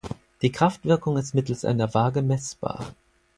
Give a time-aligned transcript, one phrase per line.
[0.41, 2.95] Die Kraftwirkung ist mittels einer Waage messbar.